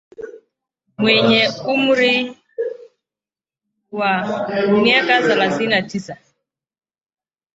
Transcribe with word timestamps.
mwenye 1.01 1.41
umri 1.73 2.13
wa 3.99 4.13
miaka 4.83 5.13
thelathini 5.25 5.71
na 5.73 5.81
tisa 5.89 6.15